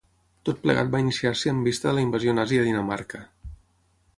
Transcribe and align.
Tot 0.49 0.61
plegat 0.61 0.87
va 0.95 1.01
iniciar-se 1.03 1.53
en 1.55 1.59
vista 1.67 1.91
de 1.91 1.95
la 1.99 2.07
invasió 2.07 2.35
nazi 2.39 2.61
a 2.63 2.65
Dinamarca. 2.71 3.23